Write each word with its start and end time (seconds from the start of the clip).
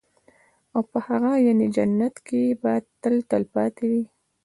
او 0.73 0.81
په 0.91 0.97
هغه 1.07 1.31
يعني 1.45 1.67
جنت 1.75 2.15
كي 2.27 2.43
به 2.61 2.73
تل 3.01 3.15
تلپاتي 3.31 3.83
وي 3.91 4.03